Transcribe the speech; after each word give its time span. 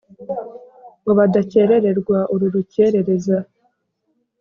Ngo 1.01 1.11
badacyerererwa 1.19 2.17
uru 2.33 2.45
rucyerereza 2.53 3.37